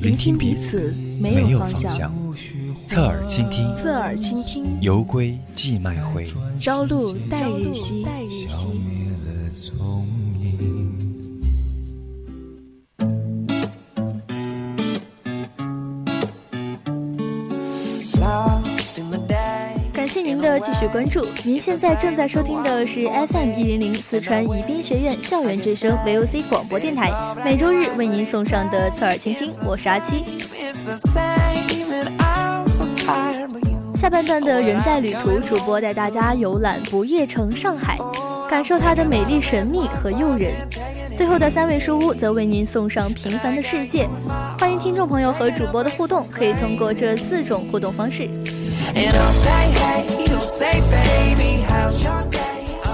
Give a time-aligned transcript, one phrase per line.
[0.00, 2.12] 聆听彼此没有方向。
[2.86, 6.26] 侧耳倾听，侧耳倾听，游归寄卖回，
[6.60, 9.05] 朝露待日晞。
[20.58, 27.12] 继续关注，您现在正在收听的是 FM 一零零四川宜宾学院校园之声 VOC 广播电台，
[27.44, 30.24] 每周日为您送上的侧耳倾听，我是阿七。
[33.94, 37.98] 下半段的人在旅途，主播带大家游览不夜城上海，
[38.48, 40.52] 感受它的美丽、神秘和诱人。
[41.16, 44.06] 最后的三位书屋则为您送上平凡的世界。
[44.58, 48.28] 欢迎听众朋友和主播的互动，可以通过这四种互动方式：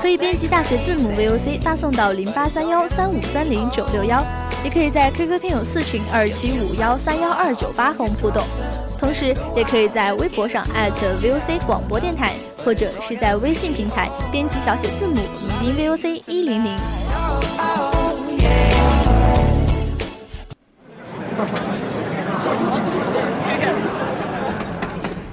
[0.00, 4.22] 可以编辑大写字母 VOC 发送到零八三幺三五三零九六幺。
[4.64, 8.42] 也可以在 QQ 听友四群二七五幺三幺二九八和我们互动，
[8.98, 10.66] 同时也可以在微博上
[11.22, 12.32] @VOC 广播电台，
[12.64, 16.76] 或者是在微信平台编辑小写字母宜宾 VOC 一零零。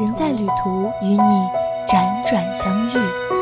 [0.00, 1.18] 人在旅途，与你
[1.86, 3.39] 辗转相遇。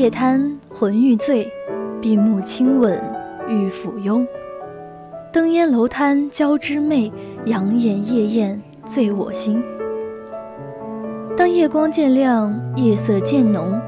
[0.00, 1.46] 夜贪魂欲醉，
[2.00, 2.98] 闭目亲吻
[3.46, 4.26] 欲抚拥。
[5.30, 7.12] 灯烟楼滩交织媚，
[7.44, 9.62] 杨眼夜宴醉我心。
[11.36, 13.78] 当夜光渐亮，夜色渐浓，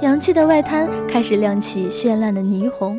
[0.00, 2.98] 洋气的外滩开始亮起绚烂的霓虹，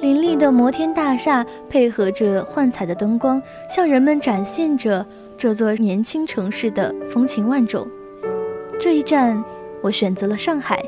[0.00, 3.40] 林立的摩天大厦配合着幻彩的灯光，
[3.72, 5.06] 向人们展现着
[5.38, 7.86] 这座年轻城市的风情万种。
[8.80, 9.40] 这一站，
[9.80, 10.82] 我选择了上海。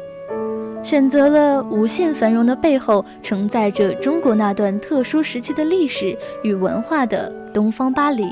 [0.82, 8.24] 选择了无限繁荣的背后，承载着中国那段特殊时期的历史与文化的东方巴黎。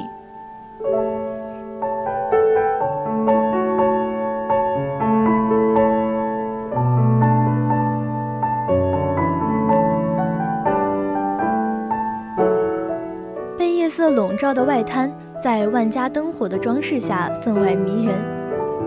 [13.57, 15.11] 被夜色笼罩的外滩，
[15.43, 18.40] 在万家灯火的装饰下，分外迷人。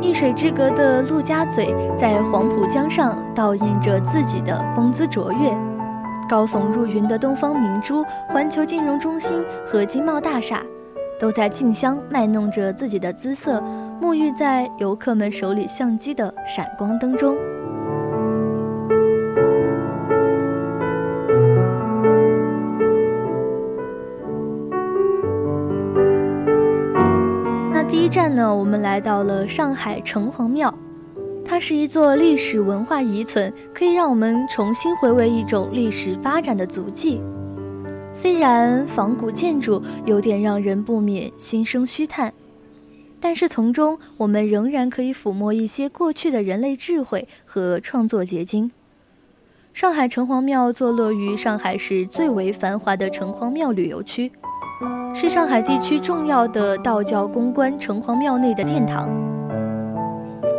[0.04, 5.50] 一水之隔的陆家嘴，在黄浦江上倒映着自己的风姿卓越；
[6.30, 10.62] 高耸入云的东方明珠环球金融中心和金茂大厦，
[11.18, 13.64] 都在竞相卖弄着自己的姿色，
[14.02, 17.38] 沐浴在游客们手里相机的闪光灯中。
[28.74, 30.74] 我们来到了上海城隍庙，
[31.46, 37.22] 它是一座历史文化遗存，可以让我们重新回味一种历史发展的足迹。
[38.16, 42.34] 虽然仿古建筑有点让人不免心生虚叹，
[43.20, 48.72] 但是从中我们仍然可以抚摸一些过去的人类智慧和创作结晶。
[49.72, 54.32] 上海城隍庙坐落于上海市最为繁华的城隍庙旅游区。
[55.14, 59.10] 是上海地区重要的道教公关城隍庙内的殿堂。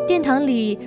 [0.07, 0.79] 殿堂里，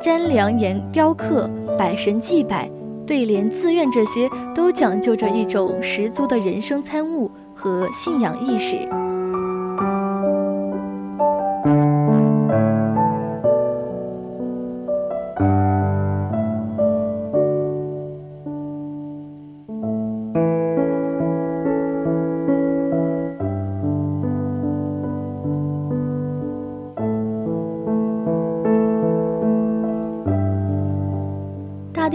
[0.00, 2.70] 瞻梁岩雕刻、百神祭拜、
[3.06, 8.76] 对联自愿，这些都讲究着一种十足的人生参悟和信仰意识。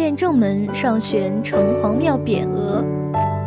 [0.07, 2.81] 殿正门上悬城隍庙匾额，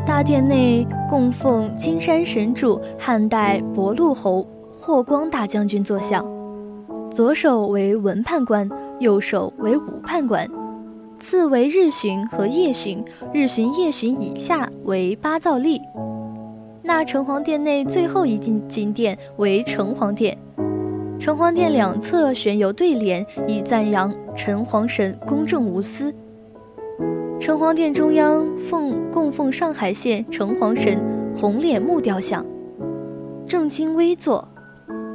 [0.07, 6.23] 大殿内供奉金山神主汉代博陆侯霍光大将军坐像，
[7.11, 8.69] 左手为文判官，
[8.99, 10.47] 右手为武判官，
[11.19, 13.03] 次为日巡和夜巡，
[13.33, 15.81] 日巡夜巡以下为八灶吏。
[16.83, 20.37] 那城隍殿内最后一进金殿为城隍殿。
[21.19, 26.15] 城隍殿两侧悬有对联，以赞扬城隍神公正无私。
[27.41, 31.01] 城隍殿中央奉供奉上海县城隍神
[31.35, 32.45] 红脸木雕像，
[33.47, 34.47] 正襟危坐。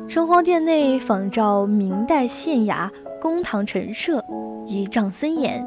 [0.07, 2.89] 城隍殿内仿照明代县衙
[3.22, 4.25] 公堂陈设，
[4.66, 5.63] 仪仗森严。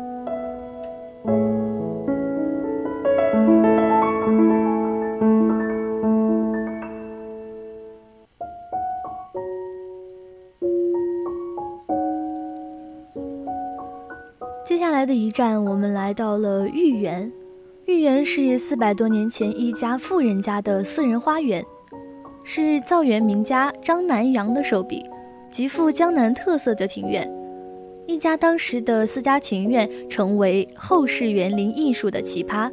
[15.38, 17.30] 站，我们来到了豫园。
[17.86, 21.64] 豫园是四百多年前一家富人家的私人花园，
[22.42, 25.00] 是造园名家张南阳的手笔，
[25.48, 27.32] 极富江南特色的庭院。
[28.08, 32.68] 一家当时的私家庭院，成为后世园林艺术的奇葩。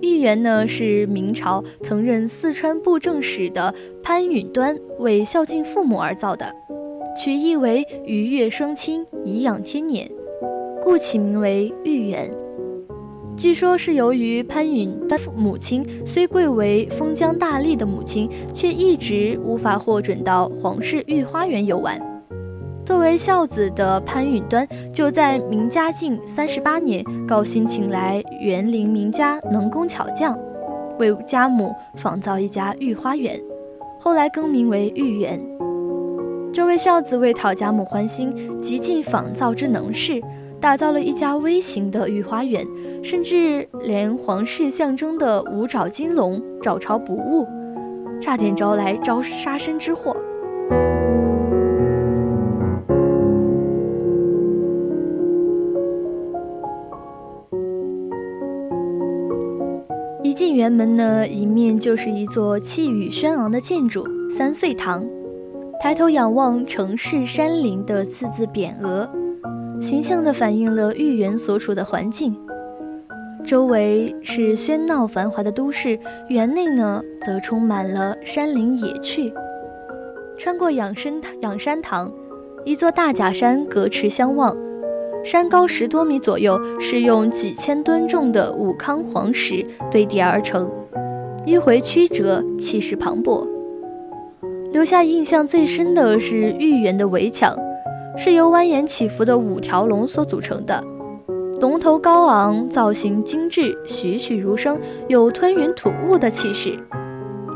[0.00, 3.72] 豫园呢，是明朝曾任四川布政使的
[4.02, 6.52] 潘允端为孝敬父母而造的，
[7.16, 10.10] 取意为愉悦双亲，颐养天年。
[10.90, 12.28] 故起名为豫园。
[13.36, 21.96] 据说是由于潘允端母亲虽贵为封疆大吏的母亲，却一直无法获准到皇室御花园游玩。
[22.84, 30.36] 作为孝子的潘允端，就在明嘉靖三十八年，高薪请来园林名家、能工巧匠，
[30.98, 33.40] 为家母仿造一家御花园，
[34.00, 35.40] 后来更名为豫园。
[36.52, 40.20] 这位孝子为讨家母欢心，极尽仿造之能事。
[40.60, 42.64] 打造了一家微型的御花园，
[43.02, 47.46] 甚至连皇室象征的五爪金龙照朝不误，
[48.20, 50.14] 差点招来招杀身之祸。
[60.22, 64.06] 一进园门呢，迎面就是一座气宇轩昂的建筑——
[64.36, 65.02] 三岁堂。
[65.82, 69.08] 抬头仰望城市山林的四字匾额。
[69.80, 72.36] 形象地反映了豫园所处的环境，
[73.44, 75.98] 周围是喧闹繁华的都市，
[76.28, 79.32] 园内呢则充满了山林野趣。
[80.36, 82.12] 穿过养生养山堂，
[82.64, 84.54] 一座大假山隔池相望，
[85.24, 90.70] 山高十多米左右，是用几千吨重的武康黄石堆叠而成，
[91.46, 93.46] 迂回曲折，气势磅礴。
[94.72, 97.58] 留下印象最深的是豫园的围墙。
[98.22, 100.84] 是由蜿蜒起伏的五条龙所组成的，
[101.58, 104.78] 龙头高昂，造型精致，栩栩如生，
[105.08, 106.78] 有吞云吐雾的气势。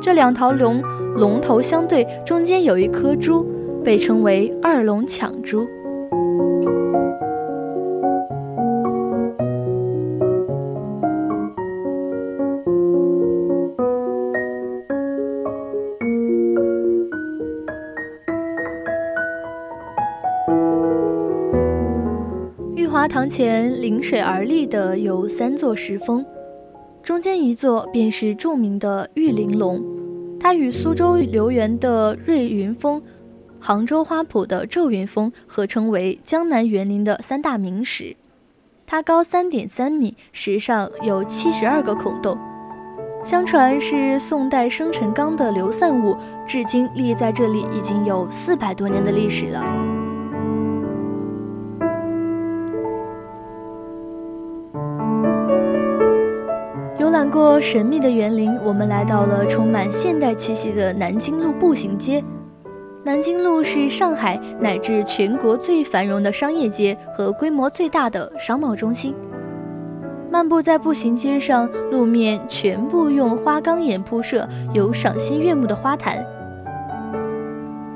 [0.01, 0.81] 这两条龙
[1.19, 3.47] 龙头相对，中间有一颗珠，
[3.85, 5.69] 被称为二龙抢珠。
[23.15, 26.27] 堂前临水而立的有三座石峰，
[27.01, 29.81] 中间一座便是著名的玉玲珑，
[30.41, 33.01] 它与苏州留园的瑞云峰、
[33.61, 38.17] 杭州花圃的皱云峰合称为江南园林的三大名石。
[38.85, 42.37] 它高三点三米，石上有七十二个孔洞，
[43.25, 46.17] 相传是宋代生辰纲的流散物，
[46.49, 49.94] 至今立在这里已经有四百多年的历史了。
[57.35, 62.23] 过神秘的园林，我们来到了充满现代气息的南京路步行街。
[63.03, 69.13] 南京路是上海乃至全国最繁荣的商业街和规模最大的商贸中心。
[70.31, 76.25] 漫步在步行街上，路面全部用花岗岩铺设，有赏心悦目的花坛。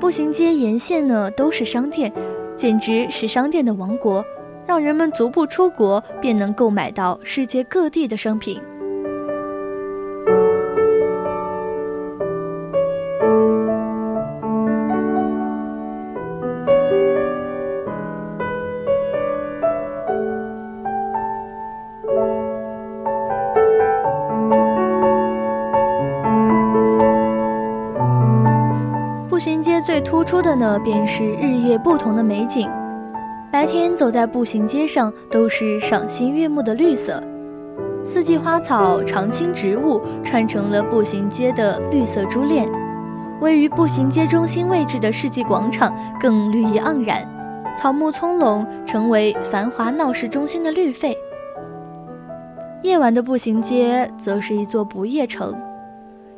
[0.01, 2.11] 步行街沿线呢都是商店，
[2.57, 4.21] 简直是商店的王国，
[4.67, 8.61] 让人们足不出国便能购买到世界各地的商品。
[29.89, 32.69] 最突出的呢，便是日夜不同的美景。
[33.51, 37.19] 白天走在步行街上，都是赏心悦目的绿色，
[38.05, 42.69] 四季花草、常青植物串成了步行街的绿色珠链。
[43.41, 45.91] 位于步行街中心位置的世纪广场
[46.21, 47.27] 更绿意盎然，
[47.75, 51.17] 草木葱茏，成为繁华闹市中心的绿肺。
[52.83, 55.51] 夜晚的步行街则是一座不夜城，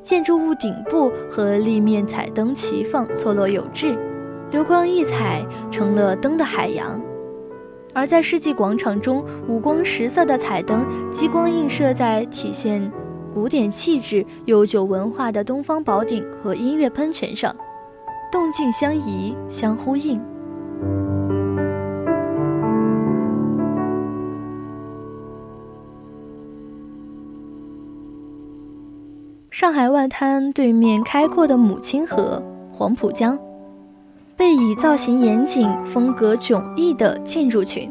[0.02, 3.98] 建筑物顶部和立面彩灯齐放，错落有致。
[4.52, 7.02] 流光溢彩，成了灯的海洋。
[7.94, 12.92] 而在世纪广场中，五光十色的彩灯，激光映射在体现
[13.34, 17.56] 古典气质、悠久文化的东方宝顶和音乐喷泉上，
[18.32, 20.20] 动静相宜，相呼应。
[29.62, 32.42] 上海外滩对面开阔的母亲河
[32.72, 33.38] 黄浦江。
[34.36, 37.88] 被以造型严谨、风格迥异的建筑群，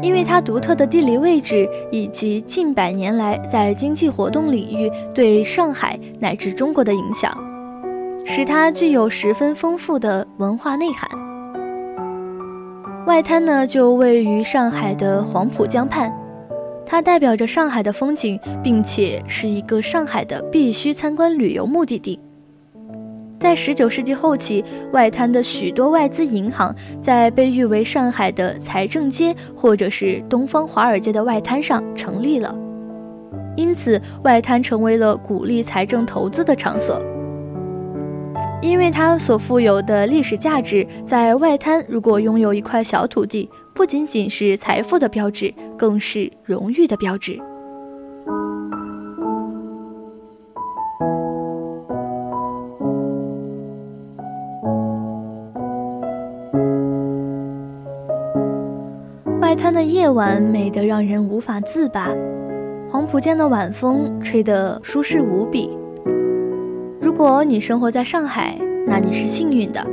[0.00, 7.30] 因为它独特的地理位置以及近百年来在经济活动领域对上海乃至中国的影响，
[8.24, 11.06] 使它具有十分丰富的文化内涵。
[13.06, 16.10] 外滩呢，就位于上海的黄浦江畔，
[16.92, 22.20] 它代表着上海的风景，并且是一个上海的必须参观旅游目的地。
[23.40, 32.54] 在十九世纪后期，外滩的许多外资银行在被誉为上海的财政街或者是东方华尔街的外滩上成立了，
[33.56, 37.02] 因此外滩成为了鼓励财政投资的场所。
[38.60, 47.38] 因为它所富有的历史价值，在外滩如果拥有一块小土地，不仅仅是财富的标志，更是荣誉的标志。
[59.40, 62.08] 外滩的夜晚美得让人无法自拔，
[62.90, 65.76] 黄浦江的晚风吹得舒适无比。
[67.00, 69.84] 如果你生活在上海，那你是幸运的，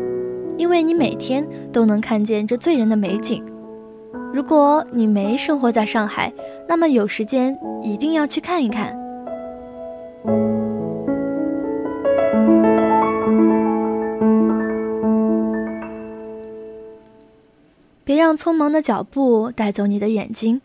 [0.57, 3.43] 因为你每天都能看见这醉人的美景。
[4.31, 6.31] 如果你没生活在上海，
[6.67, 8.97] 那么有时间一定要去看一看。
[18.03, 20.61] 别让匆忙的脚步带走你的眼睛，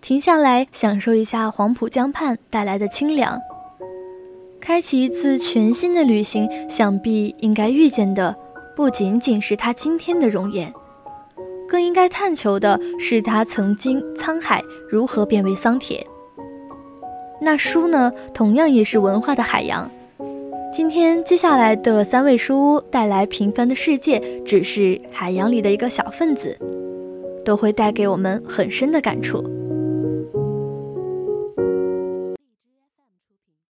[0.00, 3.40] 停下来享受一下黄浦江畔带来的清凉。
[4.60, 8.36] 开启一次全新的旅行，想必应该遇见的
[8.76, 10.72] 不仅仅是他今天的容颜，
[11.70, 16.04] 更应该探求的是他曾经沧海如何变为桑田。
[17.40, 19.88] 那书呢，同样也是文化的海洋。
[20.72, 26.58] 今天接下来的三位书屋带来平凡的世界，只是海洋里的一个小分子，
[27.44, 29.59] 都会带给我们很深的感触。